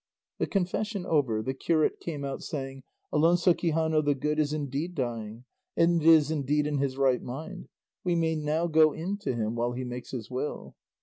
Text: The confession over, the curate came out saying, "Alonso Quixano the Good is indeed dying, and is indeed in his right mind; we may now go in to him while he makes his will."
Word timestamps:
The 0.39 0.47
confession 0.47 1.05
over, 1.05 1.43
the 1.43 1.53
curate 1.53 1.99
came 1.99 2.25
out 2.25 2.41
saying, 2.41 2.81
"Alonso 3.13 3.53
Quixano 3.53 4.03
the 4.03 4.15
Good 4.15 4.39
is 4.39 4.51
indeed 4.51 4.95
dying, 4.95 5.43
and 5.77 6.01
is 6.01 6.31
indeed 6.31 6.65
in 6.65 6.79
his 6.79 6.97
right 6.97 7.21
mind; 7.21 7.67
we 8.03 8.15
may 8.15 8.33
now 8.35 8.65
go 8.65 8.93
in 8.93 9.17
to 9.19 9.35
him 9.35 9.53
while 9.53 9.73
he 9.73 9.83
makes 9.83 10.09
his 10.09 10.31
will." 10.31 10.75